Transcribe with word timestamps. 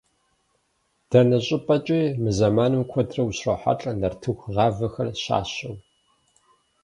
Дэнэ 1.09 1.39
щӏыпӏэкӏи 1.45 2.01
мы 2.21 2.31
зэманым 2.37 2.83
куэдрэ 2.91 3.21
ущрохьэлӏэ 3.25 3.91
нартыху 3.99 4.51
гъэвахэр 4.53 5.09
щащэу. 5.23 5.75